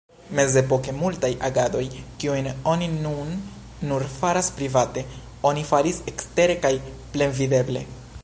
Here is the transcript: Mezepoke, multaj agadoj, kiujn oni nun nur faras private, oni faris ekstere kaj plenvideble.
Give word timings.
Mezepoke, 0.37 0.93
multaj 0.99 1.29
agadoj, 1.49 1.83
kiujn 2.23 2.47
oni 2.71 2.87
nun 2.93 3.35
nur 3.91 4.07
faras 4.13 4.49
private, 4.57 5.03
oni 5.53 5.65
faris 5.73 6.01
ekstere 6.13 6.57
kaj 6.67 6.75
plenvideble. 7.17 7.85